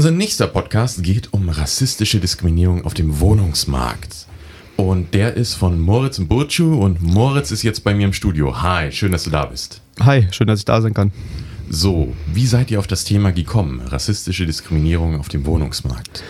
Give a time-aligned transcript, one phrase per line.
[0.00, 4.24] Unser nächster Podcast geht um rassistische Diskriminierung auf dem Wohnungsmarkt.
[4.78, 8.62] Und der ist von Moritz Burcu und Moritz ist jetzt bei mir im Studio.
[8.62, 9.82] Hi, schön, dass du da bist.
[10.00, 11.12] Hi, schön, dass ich da sein kann.
[11.68, 13.82] So, wie seid ihr auf das Thema gekommen?
[13.82, 16.22] Rassistische Diskriminierung auf dem Wohnungsmarkt?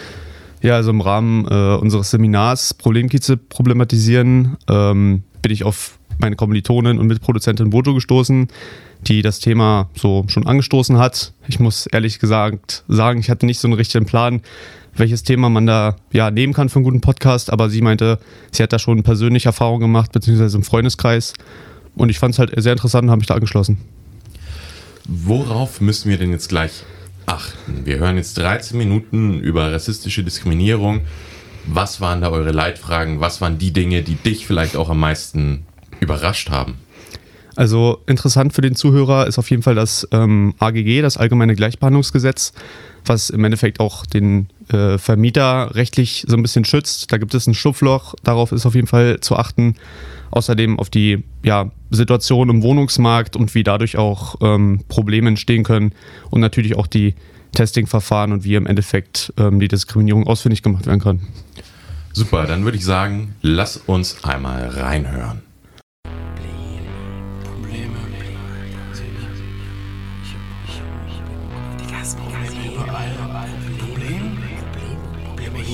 [0.63, 6.99] Ja, also im Rahmen äh, unseres Seminars Problemkieze problematisieren ähm, bin ich auf meine Kommilitonin
[6.99, 8.49] und Mitproduzentin Bojo gestoßen,
[9.07, 11.33] die das Thema so schon angestoßen hat.
[11.49, 14.43] Ich muss ehrlich gesagt sagen, ich hatte nicht so einen richtigen Plan,
[14.95, 18.19] welches Thema man da ja nehmen kann für einen guten Podcast, aber sie meinte,
[18.51, 21.35] sie hat da schon persönliche Erfahrungen gemacht, beziehungsweise im Freundeskreis.
[21.97, 23.79] Und ich fand es halt sehr interessant und habe mich da angeschlossen.
[25.07, 26.85] Worauf müssen wir denn jetzt gleich
[27.27, 27.85] achten?
[27.85, 31.03] Wir hören jetzt 13 Minuten über rassistische Diskriminierung.
[31.67, 33.21] Was waren da eure Leitfragen?
[33.21, 35.65] Was waren die Dinge, die dich vielleicht auch am meisten
[36.01, 36.75] überrascht haben?
[37.57, 42.53] Also interessant für den Zuhörer ist auf jeden Fall das ähm, AGG, das Allgemeine Gleichbehandlungsgesetz,
[43.05, 47.13] was im Endeffekt auch den äh, Vermieter rechtlich so ein bisschen schützt.
[47.13, 49.75] Da gibt es ein Schlupfloch, darauf ist auf jeden Fall zu achten.
[50.31, 55.93] Außerdem auf die ja, Situation im Wohnungsmarkt und wie dadurch auch ähm, Probleme entstehen können
[56.31, 57.15] und natürlich auch die
[57.53, 61.21] Testingverfahren und wie im Endeffekt ähm, die Diskriminierung ausfindig gemacht werden kann.
[62.13, 65.43] Super, dann würde ich sagen, lass uns einmal reinhören.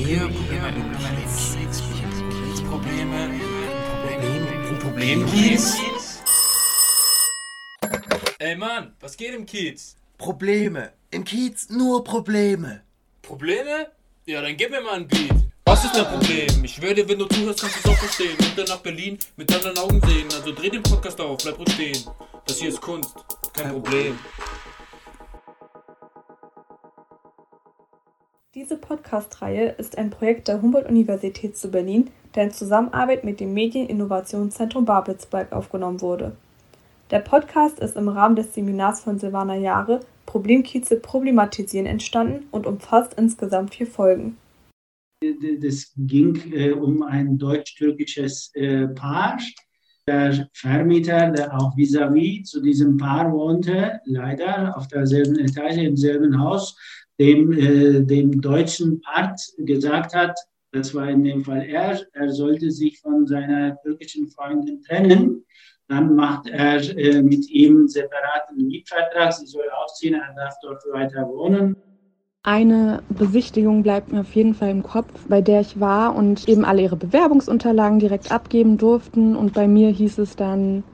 [0.06, 1.56] Hier, Probleme im Kiez,
[2.70, 3.40] Probleme,
[4.06, 5.76] Problem, Problem Kiez.
[8.38, 9.96] Ey Mann, was geht im Kiez?
[10.16, 10.92] Probleme.
[11.10, 12.82] Im Kiez nur Probleme.
[13.22, 13.90] Probleme?
[14.26, 15.32] Ja, dann gib mir mal ein Beat.
[15.64, 16.64] Was ist dein Problem?
[16.64, 18.36] Ich würde, wenn du zuhörst, kannst du es auch verstehen.
[18.38, 20.28] Und dann nach Berlin mit anderen Augen sehen.
[20.32, 22.04] Also dreh den Podcast auf, bleib ruhig stehen.
[22.46, 23.12] Das hier ist Kunst,
[23.52, 24.16] kein Problem.
[28.56, 34.86] Diese Podcast-Reihe ist ein Projekt der Humboldt-Universität zu Berlin, der in Zusammenarbeit mit dem Medieninnovationszentrum
[34.86, 36.34] Babelsberg aufgenommen wurde.
[37.10, 43.12] Der Podcast ist im Rahmen des Seminars von Silvana Jahre Problemkieze problematisieren entstanden und umfasst
[43.18, 44.38] insgesamt vier Folgen.
[45.60, 49.36] Das ging äh, um ein deutsch-türkisches äh, Paar.
[50.08, 55.96] Der Vermieter, der auch vis-à-vis -vis zu diesem Paar wohnte, leider auf derselben Etage im
[55.96, 56.74] selben Haus,
[57.18, 60.36] dem, äh, dem deutschen Part gesagt hat,
[60.72, 65.44] das war in dem Fall er, er sollte sich von seiner türkischen Freundin trennen.
[65.88, 71.26] Dann macht er äh, mit ihm separaten Mietvertrag, sie soll ausziehen, er darf dort weiter
[71.28, 71.76] wohnen.
[72.42, 76.64] Eine Besichtigung bleibt mir auf jeden Fall im Kopf, bei der ich war und eben
[76.64, 79.34] alle ihre Bewerbungsunterlagen direkt abgeben durften.
[79.34, 80.84] Und bei mir hieß es dann,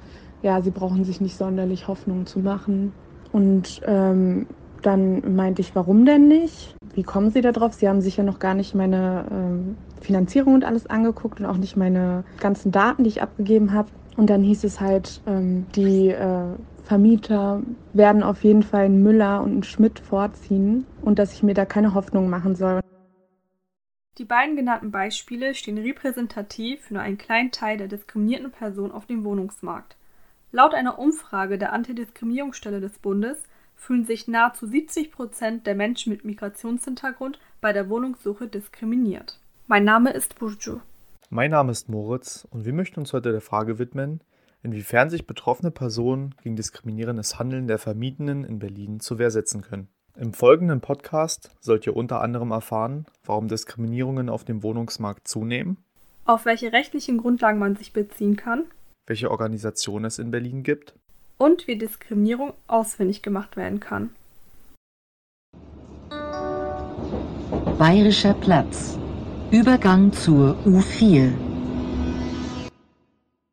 [0.42, 2.94] ja, sie brauchen sich nicht sonderlich Hoffnung zu machen.
[3.32, 4.46] Und ähm,
[4.82, 6.74] dann meinte ich, warum denn nicht?
[6.94, 7.74] Wie kommen Sie da drauf?
[7.74, 11.56] Sie haben sich ja noch gar nicht meine ähm, Finanzierung und alles angeguckt und auch
[11.56, 13.88] nicht meine ganzen Daten, die ich abgegeben habe.
[14.16, 16.44] Und dann hieß es halt, ähm, die äh,
[16.84, 17.62] Vermieter
[17.92, 21.64] werden auf jeden Fall einen Müller und einen Schmidt vorziehen und dass ich mir da
[21.64, 22.80] keine Hoffnung machen soll.
[24.18, 29.06] Die beiden genannten Beispiele stehen repräsentativ für nur einen kleinen Teil der diskriminierten Personen auf
[29.06, 29.96] dem Wohnungsmarkt.
[30.50, 33.42] Laut einer Umfrage der Antidiskriminierungsstelle des Bundes
[33.82, 39.40] fühlen sich nahezu 70 Prozent der Menschen mit Migrationshintergrund bei der Wohnungssuche diskriminiert.
[39.66, 40.78] Mein Name ist Burju.
[41.30, 44.22] Mein Name ist Moritz und wir möchten uns heute der Frage widmen,
[44.62, 49.88] inwiefern sich betroffene Personen gegen diskriminierendes Handeln der Vermietenden in Berlin zur Wehr setzen können.
[50.16, 55.78] Im folgenden Podcast sollt ihr unter anderem erfahren, warum Diskriminierungen auf dem Wohnungsmarkt zunehmen,
[56.24, 58.62] auf welche rechtlichen Grundlagen man sich beziehen kann,
[59.08, 60.94] welche Organisationen es in Berlin gibt
[61.42, 64.10] und wie Diskriminierung ausfindig gemacht werden kann.
[67.78, 68.96] Bayerischer Platz.
[69.50, 71.32] Übergang zur U4.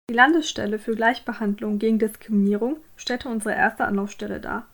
[0.07, 4.67] Die Landesstelle für Gleichbehandlung gegen Diskriminierung stellte unsere erste Anlaufstelle dar.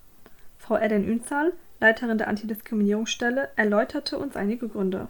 [0.60, 5.08] Frau Eden Ünzal, Leiterin der Antidiskriminierungsstelle, erläuterte uns einige Gründe.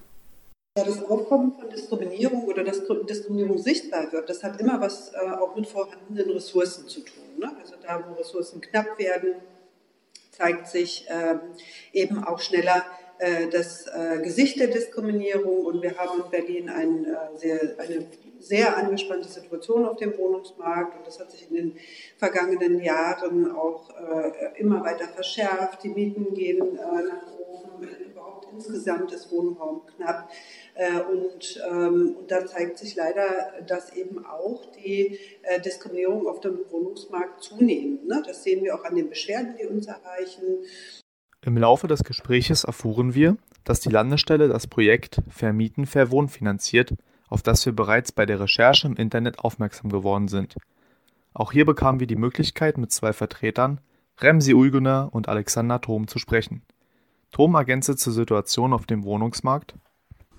[0.77, 5.55] Das Aufkommen von Diskriminierung oder dass Diskriminierung sichtbar wird, das hat immer was äh, auch
[5.55, 7.23] mit vorhandenen Ressourcen zu tun.
[7.37, 7.49] Ne?
[7.61, 9.35] Also da, wo Ressourcen knapp werden,
[10.31, 11.39] zeigt sich ähm,
[11.93, 12.83] eben auch schneller
[13.19, 15.65] äh, das äh, Gesicht der Diskriminierung.
[15.65, 18.07] Und wir haben in Berlin ein, äh, sehr, eine
[18.41, 20.97] sehr angespannte Situation auf dem Wohnungsmarkt.
[20.97, 21.77] Und das hat sich in den
[22.17, 25.83] vergangenen Jahren auch äh, immer weiter verschärft.
[25.85, 27.87] Die Mieten gehen äh, nach oben
[28.55, 30.29] insgesamt ist Wohnraum knapp.
[30.75, 36.41] Äh, und, ähm, und da zeigt sich leider, dass eben auch die äh, Diskriminierung auf
[36.41, 38.07] dem Wohnungsmarkt zunimmt.
[38.07, 38.23] Ne?
[38.25, 40.43] Das sehen wir auch an den Beschwerden, die uns erreichen.
[41.41, 46.93] Im Laufe des Gespräches erfuhren wir, dass die Landesstelle das Projekt Vermieten Verwohnen finanziert,
[47.29, 50.55] auf das wir bereits bei der Recherche im Internet aufmerksam geworden sind.
[51.33, 53.81] Auch hier bekamen wir die Möglichkeit, mit zwei Vertretern,
[54.19, 56.61] Remsi Uyguner und Alexander Thom, zu sprechen.
[57.35, 59.73] Thom ergänzte zur Situation auf dem Wohnungsmarkt.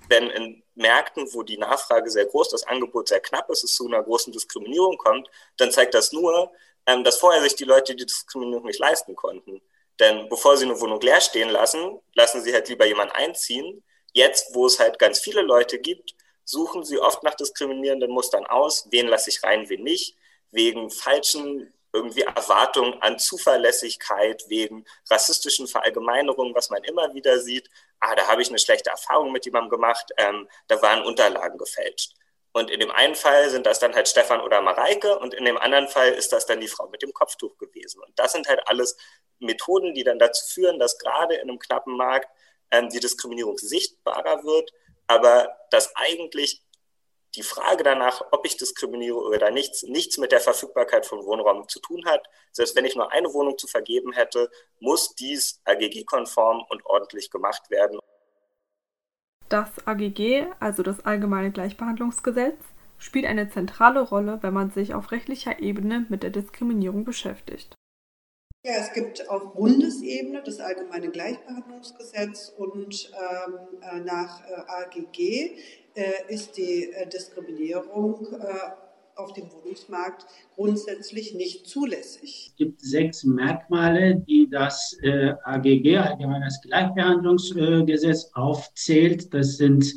[0.09, 3.85] Wenn in Märkten, wo die Nachfrage sehr groß, das Angebot sehr knapp ist, es zu
[3.85, 6.51] einer großen Diskriminierung kommt, dann zeigt das nur,
[6.87, 9.61] ähm, dass vorher sich die Leute die Diskriminierung nicht leisten konnten.
[9.99, 13.83] Denn bevor sie eine Wohnung leer stehen lassen, lassen sie halt lieber jemanden einziehen.
[14.13, 16.15] Jetzt, wo es halt ganz viele Leute gibt,
[16.45, 18.87] suchen sie oft nach diskriminierenden Mustern aus.
[18.89, 20.17] Wen lasse ich rein, wen nicht.
[20.49, 27.69] Wegen falschen irgendwie Erwartungen an Zuverlässigkeit, wegen rassistischen Verallgemeinerungen, was man immer wieder sieht.
[27.99, 32.13] Ah, da habe ich eine schlechte Erfahrung mit jemandem gemacht, ähm, da waren Unterlagen gefälscht.
[32.53, 35.57] Und in dem einen Fall sind das dann halt Stefan oder Mareike und in dem
[35.57, 38.01] anderen Fall ist das dann die Frau mit dem Kopftuch gewesen.
[38.01, 38.97] Und das sind halt alles
[39.39, 42.29] Methoden, die dann dazu führen, dass gerade in einem knappen Markt
[42.71, 44.71] ähm, die Diskriminierung sichtbarer wird,
[45.05, 46.63] aber dass eigentlich
[47.37, 51.79] die Frage danach, ob ich diskriminiere oder nichts, nichts mit der Verfügbarkeit von Wohnraum zu
[51.79, 52.27] tun hat.
[52.51, 54.49] Selbst wenn ich nur eine Wohnung zu vergeben hätte,
[54.79, 57.99] muss dies AGG-konform und ordentlich gemacht werden.
[59.49, 62.57] Das AGG, also das Allgemeine Gleichbehandlungsgesetz,
[62.97, 67.75] spielt eine zentrale Rolle, wenn man sich auf rechtlicher Ebene mit der Diskriminierung beschäftigt.
[68.65, 75.57] Ja, es gibt auf Bundesebene das Allgemeine Gleichbehandlungsgesetz und ähm, äh, nach äh, AGG
[76.27, 78.45] ist die äh, Diskriminierung äh,
[79.15, 82.51] auf dem Wohnungsmarkt grundsätzlich nicht zulässig.
[82.51, 89.33] Es gibt sechs Merkmale, die das äh, AGG, Allgemeines Gleichbehandlungsgesetz, aufzählt.
[89.33, 89.93] Das sind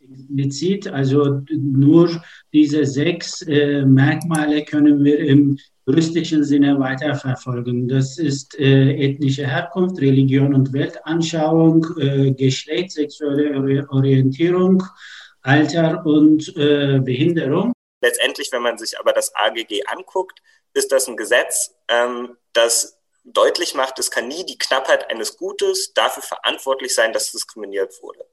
[0.00, 7.88] explizit, also nur diese sechs äh, Merkmale können wir im juristischen Sinne weiterverfolgen.
[7.88, 14.82] Das ist äh, ethnische Herkunft, Religion und Weltanschauung, äh, Geschlecht, sexuelle Orientierung,
[15.42, 17.72] Alter und äh, Behinderung.
[18.00, 20.40] Letztendlich, wenn man sich aber das AGG anguckt,
[20.72, 25.92] ist das ein Gesetz, ähm, das deutlich macht, es kann nie die Knappheit eines Gutes
[25.92, 28.24] dafür verantwortlich sein, dass diskriminiert wurde.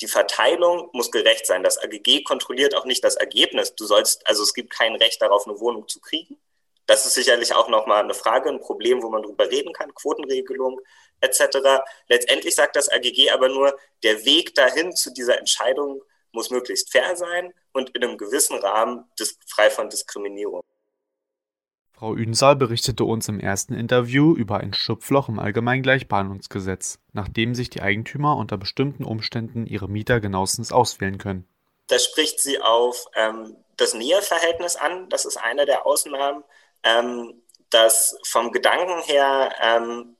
[0.00, 1.62] Die Verteilung muss gerecht sein.
[1.62, 3.74] Das AGG kontrolliert auch nicht das Ergebnis.
[3.74, 6.40] Du sollst, also es gibt kein Recht darauf, eine Wohnung zu kriegen.
[6.86, 10.80] Das ist sicherlich auch nochmal eine Frage, ein Problem, wo man drüber reden kann, Quotenregelung
[11.20, 11.58] etc.
[12.08, 16.02] Letztendlich sagt das AGG aber nur, der Weg dahin zu dieser Entscheidung
[16.32, 19.04] muss möglichst fair sein und in einem gewissen Rahmen
[19.46, 20.62] frei von Diskriminierung.
[22.00, 27.68] Frau Ünsal berichtete uns im ersten Interview über ein Schlupfloch im Allgemeinen Gleichbehandlungsgesetz, nachdem sich
[27.68, 31.46] die Eigentümer unter bestimmten Umständen ihre Mieter genauestens auswählen können.
[31.88, 36.42] Da spricht sie auf ähm, das Näheverhältnis an, das ist eine der Ausnahmen,
[36.84, 40.16] ähm, das vom Gedanken her ähm,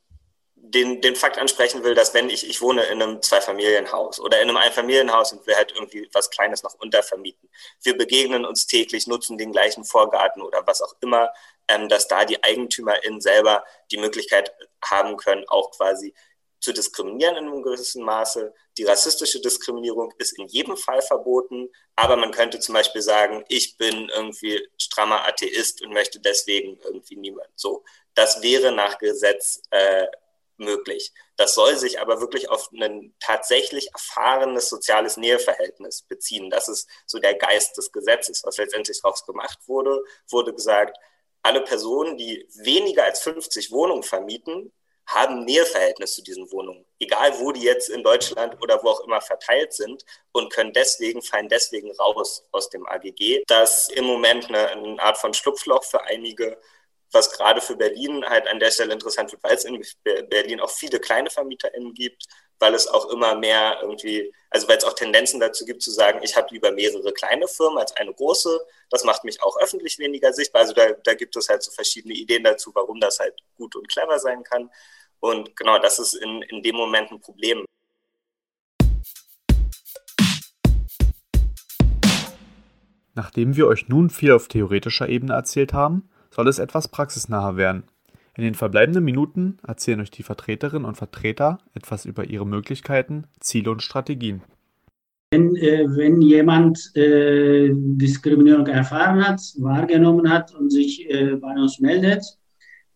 [0.63, 4.49] den, den Fakt ansprechen will, dass wenn ich, ich wohne in einem Zweifamilienhaus oder in
[4.49, 7.49] einem Einfamilienhaus und will halt irgendwie was Kleines noch untervermieten.
[7.83, 11.31] Wir begegnen uns täglich, nutzen den gleichen Vorgarten oder was auch immer,
[11.69, 14.53] ähm, dass da die EigentümerInnen selber die Möglichkeit
[14.85, 16.15] haben können, auch quasi
[16.61, 18.53] zu diskriminieren in einem gewissen Maße.
[18.77, 23.77] Die rassistische Diskriminierung ist in jedem Fall verboten, aber man könnte zum Beispiel sagen, ich
[23.79, 27.49] bin irgendwie strammer Atheist und möchte deswegen irgendwie niemand.
[27.57, 27.83] So,
[28.15, 30.07] das wäre nach Gesetz äh,
[30.61, 31.13] möglich.
[31.37, 36.51] Das soll sich aber wirklich auf ein tatsächlich erfahrenes soziales Näheverhältnis beziehen.
[36.51, 40.03] Das ist so der Geist des Gesetzes, was letztendlich daraus gemacht wurde.
[40.29, 40.97] Wurde gesagt,
[41.43, 44.73] alle Personen, die weniger als 50 Wohnungen vermieten,
[45.07, 49.21] haben Näheverhältnis zu diesen Wohnungen, egal wo die jetzt in Deutschland oder wo auch immer
[49.21, 53.43] verteilt sind und können deswegen, fallen deswegen raus aus dem AGG.
[53.49, 56.61] Das im Moment eine, eine Art von Schlupfloch für einige
[57.13, 59.83] was gerade für Berlin halt an der Stelle interessant wird, weil es in
[60.29, 62.27] Berlin auch viele kleine VermieterInnen gibt,
[62.59, 66.21] weil es auch immer mehr irgendwie, also weil es auch Tendenzen dazu gibt zu sagen,
[66.23, 68.61] ich habe lieber mehrere kleine Firmen als eine große.
[68.91, 70.63] Das macht mich auch öffentlich weniger sichtbar.
[70.63, 73.89] Also da, da gibt es halt so verschiedene Ideen dazu, warum das halt gut und
[73.89, 74.71] clever sein kann.
[75.19, 77.65] Und genau, das ist in, in dem Moment ein Problem.
[83.15, 87.85] Nachdem wir euch nun viel auf theoretischer Ebene erzählt haben, soll es etwas praxisnaher werden.
[88.37, 93.71] In den verbleibenden Minuten erzählen euch die Vertreterinnen und Vertreter etwas über ihre Möglichkeiten, Ziele
[93.71, 94.43] und Strategien.
[95.33, 101.79] Wenn, äh, wenn jemand äh, Diskriminierung erfahren hat, wahrgenommen hat und sich äh, bei uns
[101.81, 102.25] meldet,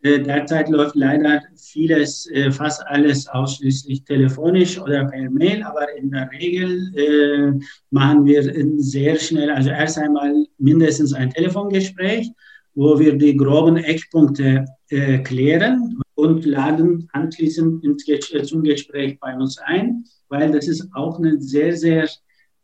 [0.02, 6.10] äh, derzeit läuft leider vieles, äh, fast alles ausschließlich telefonisch oder per Mail, aber in
[6.10, 8.42] der Regel äh, machen wir
[8.78, 12.30] sehr schnell, also erst einmal mindestens ein Telefongespräch
[12.74, 18.04] wo wir die groben Eckpunkte äh, klären und laden anschließend ins,
[18.48, 22.04] zum Gespräch bei uns ein, weil das ist auch ein sehr, sehr,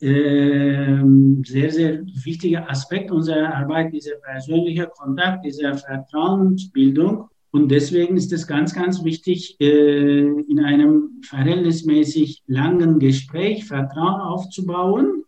[0.01, 1.03] äh,
[1.45, 7.29] sehr, sehr wichtiger Aspekt unserer Arbeit, dieser persönliche Kontakt, diese Vertrauensbildung.
[7.53, 15.25] Und deswegen ist es ganz, ganz wichtig, äh, in einem verhältnismäßig langen Gespräch Vertrauen aufzubauen,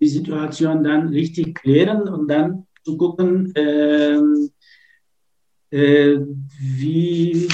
[0.00, 4.50] die Situation dann richtig klären und dann zu gucken, ähm,
[5.70, 6.18] äh,
[6.58, 7.48] wie,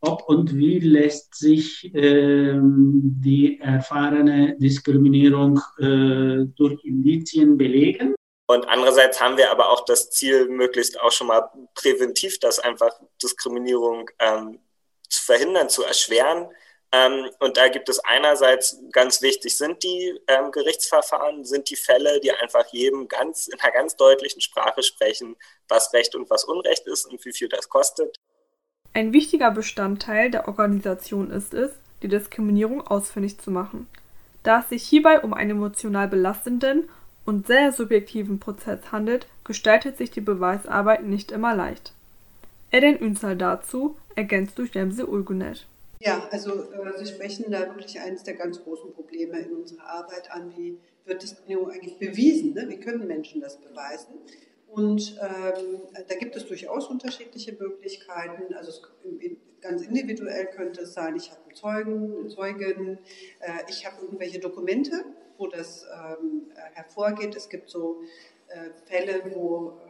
[0.00, 8.14] ob und wie lässt sich äh, die erfahrene Diskriminierung äh, durch Indizien belegen.
[8.48, 12.92] Und andererseits haben wir aber auch das Ziel, möglichst auch schon mal präventiv das einfach
[13.20, 14.60] Diskriminierung ähm,
[15.08, 16.46] zu verhindern, zu erschweren.
[16.92, 22.20] Ähm, und da gibt es einerseits ganz wichtig, sind die ähm, Gerichtsverfahren, sind die Fälle,
[22.20, 25.36] die einfach jedem ganz in einer ganz deutlichen Sprache sprechen,
[25.68, 28.20] was Recht und was Unrecht ist und wie viel das kostet.
[28.94, 33.88] Ein wichtiger Bestandteil der Organisation ist es, die Diskriminierung ausfindig zu machen.
[34.42, 36.88] Da es sich hierbei um einen emotional belastenden
[37.24, 41.92] und sehr subjektiven Prozess handelt, gestaltet sich die Beweisarbeit nicht immer leicht.
[42.70, 45.66] Eden Ünsal dazu, ergänzt durch Demse Ulgunet.
[46.00, 50.30] Ja, also äh, Sie sprechen da wirklich eines der ganz großen Probleme in unserer Arbeit
[50.30, 50.54] an.
[50.56, 52.54] Wie wird Diskriminierung eigentlich bewiesen?
[52.54, 52.68] Ne?
[52.68, 54.14] Wie können Menschen das beweisen?
[54.68, 58.52] Und ähm, da gibt es durchaus unterschiedliche Möglichkeiten.
[58.54, 58.82] Also es,
[59.60, 62.98] ganz individuell könnte es sein, ich habe einen Zeugen, eine Zeugin,
[63.40, 65.04] äh, ich habe irgendwelche Dokumente,
[65.38, 67.34] wo das ähm, hervorgeht.
[67.36, 68.02] Es gibt so
[68.48, 69.80] äh, Fälle, wo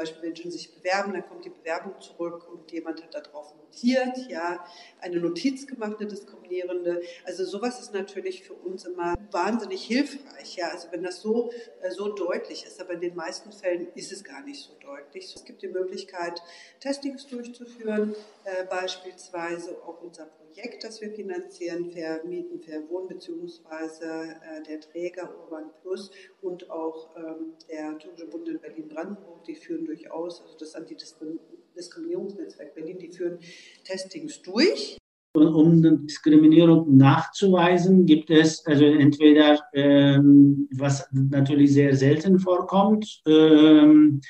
[0.00, 4.64] Beispiel Menschen sich bewerben, dann kommt die Bewerbung zurück und jemand hat darauf notiert, ja,
[5.00, 7.02] eine Notiz gemacht, eine diskriminierende.
[7.24, 11.50] Also sowas ist natürlich für uns immer wahnsinnig hilfreich, ja, also wenn das so,
[11.82, 15.34] äh, so deutlich ist, aber in den meisten Fällen ist es gar nicht so deutlich.
[15.34, 16.42] Es gibt die Möglichkeit,
[16.80, 18.14] Testings durchzuführen,
[18.44, 25.70] äh, beispielsweise auch unser Projekt, das wir finanzieren, Vermieten, Verwohnen, beziehungsweise äh, der Träger Urban
[25.82, 26.10] Plus
[26.42, 32.98] und auch ähm, der Tourische Bund in Berlin-Brandenburg, die führen durchaus, also das Antidiskriminierungsnetzwerk Berlin,
[32.98, 33.38] die führen
[33.84, 34.98] Testings durch.
[35.34, 44.20] Um Diskriminierung nachzuweisen, gibt es also entweder, ähm, was natürlich sehr selten vorkommt, ähm,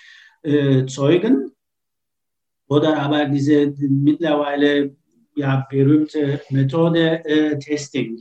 [0.43, 1.53] äh, Zeugen
[2.69, 4.95] oder aber diese mittlerweile
[5.41, 8.21] ja, berühmte Methode äh, Testing.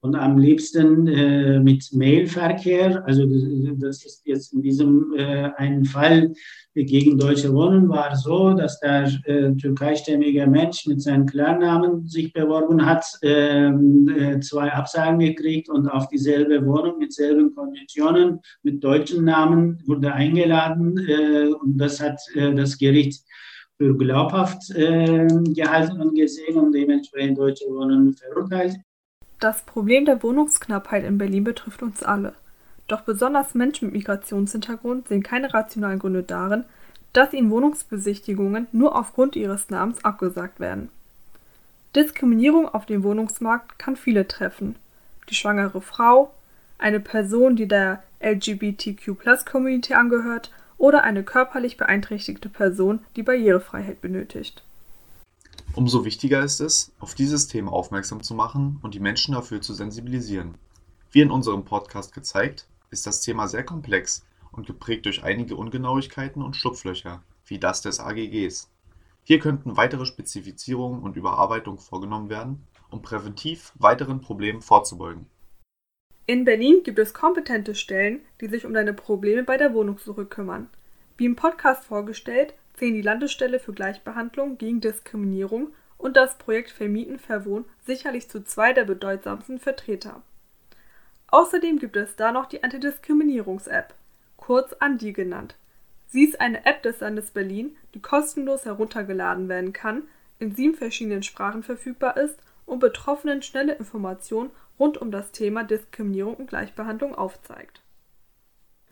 [0.00, 3.04] Und am liebsten äh, mit Mailverkehr.
[3.04, 3.26] Also
[3.78, 6.32] das ist jetzt in diesem äh, einen Fall
[6.74, 12.84] gegen Deutsche Wohnen war so, dass der äh, türkeistämmige Mensch mit seinem Klarnamen sich beworben
[12.86, 19.24] hat, ähm, äh, zwei Absagen gekriegt und auf dieselbe Wohnung mit selben Konditionen mit deutschen
[19.24, 20.98] Namen wurde eingeladen.
[21.08, 23.24] Äh, und das hat äh, das Gericht
[23.78, 28.76] für glaubhaft äh, gehalten und gesehen und dementsprechend Deutsche Wohnen verurteilt.
[29.38, 32.34] Das Problem der Wohnungsknappheit in Berlin betrifft uns alle.
[32.88, 36.64] Doch besonders Menschen mit Migrationshintergrund sehen keine rationalen Gründe darin,
[37.12, 40.88] dass ihnen Wohnungsbesichtigungen nur aufgrund ihres Namens abgesagt werden.
[41.94, 44.74] Diskriminierung auf dem Wohnungsmarkt kann viele treffen.
[45.28, 46.34] Die schwangere Frau,
[46.78, 54.62] eine Person, die der LGBTQ-Plus-Community angehört oder eine körperlich beeinträchtigte Person, die Barrierefreiheit benötigt.
[55.74, 59.74] Umso wichtiger ist es, auf dieses Thema aufmerksam zu machen und die Menschen dafür zu
[59.74, 60.54] sensibilisieren.
[61.10, 66.42] Wie in unserem Podcast gezeigt, ist das Thema sehr komplex und geprägt durch einige Ungenauigkeiten
[66.42, 68.70] und Schlupflöcher, wie das des AGGs.
[69.24, 75.26] Hier könnten weitere Spezifizierungen und Überarbeitungen vorgenommen werden, um präventiv weiteren Problemen vorzubeugen.
[76.28, 80.68] In Berlin gibt es kompetente Stellen, die sich um deine Probleme bei der Wohnungssuche kümmern.
[81.16, 87.18] Wie im Podcast vorgestellt, zählen die Landesstelle für Gleichbehandlung gegen Diskriminierung und das Projekt Vermieten
[87.18, 90.20] Verwohnen sicherlich zu zwei der bedeutsamsten Vertreter.
[91.28, 93.94] Außerdem gibt es da noch die Antidiskriminierungs-App,
[94.36, 95.56] kurz ANDI genannt.
[96.08, 100.02] Sie ist eine App des Landes Berlin, die kostenlos heruntergeladen werden kann,
[100.38, 106.34] in sieben verschiedenen Sprachen verfügbar ist und Betroffenen schnelle Informationen rund um das Thema Diskriminierung
[106.34, 107.82] und Gleichbehandlung aufzeigt.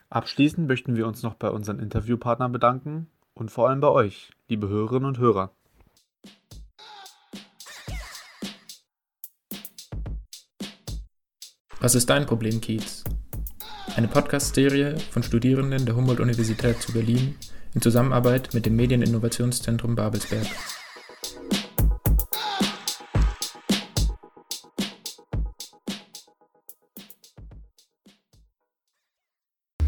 [0.09, 4.69] Abschließend möchten wir uns noch bei unseren Interviewpartnern bedanken und vor allem bei euch, liebe
[4.69, 5.50] Hörerinnen und Hörer.
[11.81, 13.05] Was ist dein Problem, Kiez?
[13.97, 17.37] Eine Podcast-Serie von Studierenden der Humboldt-Universität zu Berlin
[17.75, 20.47] in Zusammenarbeit mit dem Medieninnovationszentrum Babelsberg.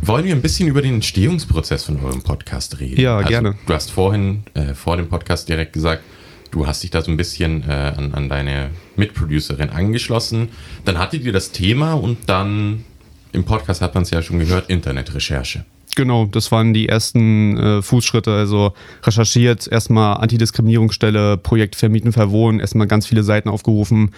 [0.09, 2.99] Wollen wir ein bisschen über den Entstehungsprozess von eurem Podcast reden?
[2.99, 3.57] Ja, also, gerne.
[3.67, 6.03] Du hast vorhin äh, vor dem Podcast direkt gesagt,
[6.51, 10.49] du hast dich da so ein bisschen äh, an, an deine Mitproducerin angeschlossen.
[10.87, 12.87] Dann hattet ihr das Thema und dann
[13.33, 15.67] im Podcast hat man es ja schon gehört, Internetrecherche.
[15.95, 18.33] Genau, das waren die ersten äh, Fußschritte.
[18.33, 18.73] Also
[19.03, 24.13] recherchiert, erstmal Antidiskriminierungsstelle, Projekt Vermieten, Verwohnen, erstmal ganz viele Seiten aufgerufen,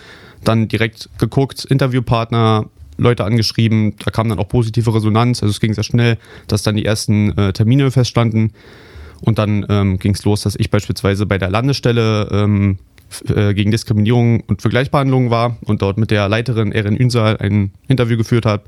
[0.44, 2.66] dann direkt geguckt, Interviewpartner,
[3.00, 6.76] Leute angeschrieben, da kam dann auch positive Resonanz, also es ging sehr schnell, dass dann
[6.76, 8.52] die ersten äh, Termine feststanden.
[9.22, 12.78] Und dann ähm, ging es los, dass ich beispielsweise bei der Landesstelle ähm,
[13.28, 18.16] äh, gegen Diskriminierung und Vergleichsbehandlung war und dort mit der Leiterin Erin Ünsal ein Interview
[18.16, 18.64] geführt habe.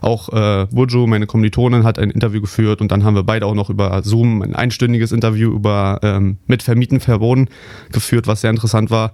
[0.00, 3.54] Auch äh, Burjo, meine Kommilitonin, hat ein Interview geführt und dann haben wir beide auch
[3.54, 7.48] noch über Zoom ein einstündiges Interview über ähm, mit Vermieten verboten
[7.92, 9.12] geführt, was sehr interessant war.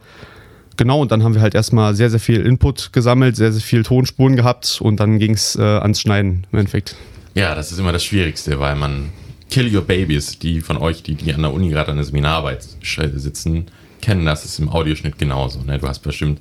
[0.80, 3.82] Genau, und dann haben wir halt erstmal sehr, sehr viel Input gesammelt, sehr, sehr viel
[3.82, 6.96] Tonspuren gehabt und dann ging es äh, ans Schneiden im Endeffekt.
[7.34, 9.10] Ja, das ist immer das Schwierigste, weil man
[9.50, 12.66] Kill Your Babies, die von euch, die, die an der Uni gerade an der Seminararbeit
[12.82, 13.66] sitzen,
[14.00, 15.60] kennen das, ist im Audioschnitt genauso.
[15.60, 15.78] Ne?
[15.78, 16.40] Du hast bestimmt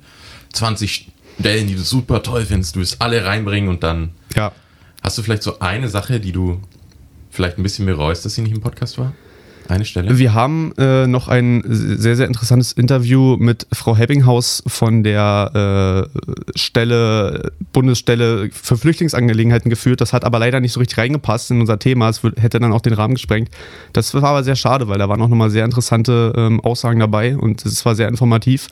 [0.54, 4.52] 20 Stellen, die du super toll findest, du willst alle reinbringen und dann Ja.
[5.02, 6.62] hast du vielleicht so eine Sache, die du
[7.30, 9.12] vielleicht ein bisschen bereust, dass sie nicht im Podcast war?
[9.70, 10.18] Eine Stelle?
[10.18, 16.58] Wir haben äh, noch ein sehr, sehr interessantes Interview mit Frau Hebbinghaus von der äh,
[16.58, 20.00] Stelle, Bundesstelle für Flüchtlingsangelegenheiten geführt.
[20.00, 22.08] Das hat aber leider nicht so richtig reingepasst in unser Thema.
[22.08, 23.50] Es hätte dann auch den Rahmen gesprengt.
[23.92, 27.36] Das war aber sehr schade, weil da waren auch nochmal sehr interessante ähm, Aussagen dabei
[27.36, 28.68] und es war sehr informativ.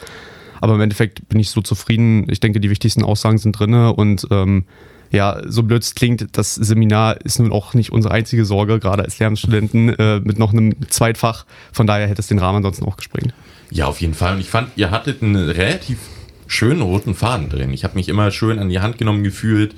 [0.61, 2.26] Aber im Endeffekt bin ich so zufrieden.
[2.28, 4.64] Ich denke, die wichtigsten Aussagen sind drin und ähm,
[5.11, 9.03] ja, so blöd es klingt, das Seminar ist nun auch nicht unsere einzige Sorge, gerade
[9.05, 11.47] als Lehramtsstudenten äh, mit noch einem Zweitfach.
[11.73, 13.33] Von daher hätte es den Rahmen ansonsten auch gesprengt.
[13.71, 14.35] Ja, auf jeden Fall.
[14.35, 15.99] Und ich fand, ihr hattet einen relativ
[16.47, 17.73] schönen roten Faden drin.
[17.73, 19.75] Ich habe mich immer schön an die Hand genommen gefühlt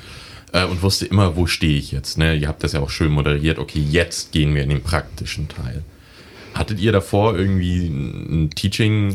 [0.53, 2.19] äh, und wusste immer, wo stehe ich jetzt.
[2.19, 2.35] Ne?
[2.35, 3.59] Ihr habt das ja auch schön moderiert.
[3.59, 5.83] Okay, jetzt gehen wir in den praktischen Teil.
[6.55, 9.15] Hattet ihr davor irgendwie ein ein Teaching,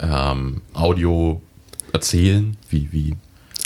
[0.00, 1.40] ähm, Audio
[1.92, 2.56] erzählen?
[2.68, 3.16] Wie, wie?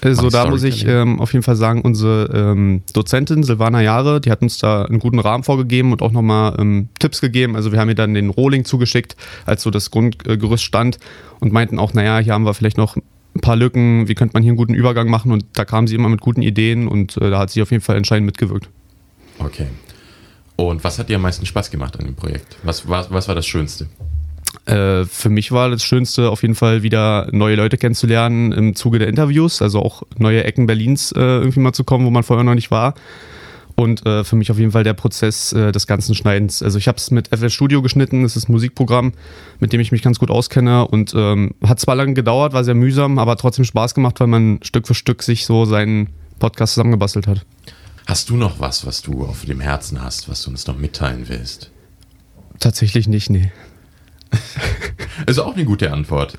[0.02, 4.30] Also da muss ich ähm, auf jeden Fall sagen, unsere ähm, Dozentin Silvana Jahre, die
[4.30, 7.54] hat uns da einen guten Rahmen vorgegeben und auch nochmal ähm, Tipps gegeben.
[7.54, 10.98] Also wir haben ihr dann den Rohling zugeschickt, als so das Grundgerüst stand
[11.40, 14.42] und meinten auch, naja, hier haben wir vielleicht noch ein paar Lücken, wie könnte man
[14.42, 17.30] hier einen guten Übergang machen und da kam sie immer mit guten Ideen und äh,
[17.30, 18.68] da hat sie auf jeden Fall entscheidend mitgewirkt.
[19.38, 19.66] Okay.
[20.56, 22.56] Und was hat dir am meisten Spaß gemacht an dem Projekt?
[22.62, 23.86] Was, was, was war das Schönste?
[24.66, 28.98] Äh, für mich war das Schönste auf jeden Fall wieder neue Leute kennenzulernen im Zuge
[28.98, 32.44] der Interviews, also auch neue Ecken Berlins äh, irgendwie mal zu kommen, wo man vorher
[32.44, 32.94] noch nicht war.
[33.76, 36.62] Und äh, für mich auf jeden Fall der Prozess äh, des ganzen Schneidens.
[36.62, 39.12] Also ich habe es mit FL Studio geschnitten, das ist ein Musikprogramm,
[39.58, 42.74] mit dem ich mich ganz gut auskenne und ähm, hat zwar lange gedauert, war sehr
[42.74, 47.26] mühsam, aber trotzdem Spaß gemacht, weil man Stück für Stück sich so seinen Podcast zusammengebastelt
[47.26, 47.46] hat.
[48.06, 51.28] Hast du noch was, was du auf dem Herzen hast, was du uns noch mitteilen
[51.28, 51.70] willst?
[52.58, 53.50] Tatsächlich nicht, nee.
[55.26, 56.38] Also auch eine gute Antwort.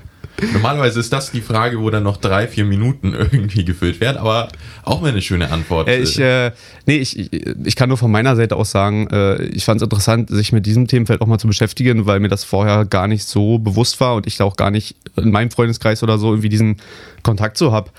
[0.52, 4.48] Normalerweise ist das die Frage, wo dann noch drei, vier Minuten irgendwie gefüllt werden, aber
[4.82, 5.88] auch mal eine schöne Antwort.
[5.88, 6.52] Äh, ich, äh,
[6.86, 10.30] nee, ich, ich, kann nur von meiner Seite aus sagen, äh, ich fand es interessant,
[10.30, 13.58] sich mit diesem Themenfeld auch mal zu beschäftigen, weil mir das vorher gar nicht so
[13.58, 16.76] bewusst war und ich da auch gar nicht in meinem Freundeskreis oder so irgendwie diesen
[17.22, 17.90] Kontakt so habe.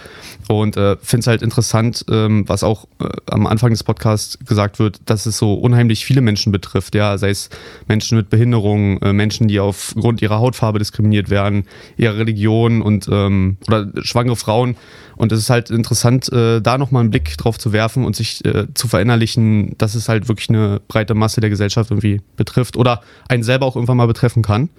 [0.49, 4.79] Und äh, finde es halt interessant, ähm, was auch äh, am Anfang des Podcasts gesagt
[4.79, 7.49] wird, dass es so unheimlich viele Menschen betrifft, ja, sei es
[7.87, 11.65] Menschen mit Behinderung, äh, Menschen, die aufgrund ihrer Hautfarbe diskriminiert werden,
[11.95, 14.75] ihrer Religion und ähm, oder schwangere Frauen.
[15.15, 18.43] Und es ist halt interessant, äh, da nochmal einen Blick drauf zu werfen und sich
[18.45, 23.01] äh, zu verinnerlichen, dass es halt wirklich eine breite Masse der Gesellschaft irgendwie betrifft oder
[23.29, 24.69] einen selber auch irgendwann mal betreffen kann.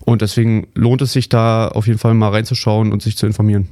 [0.00, 3.68] Und deswegen lohnt es sich da auf jeden Fall mal reinzuschauen und sich zu informieren.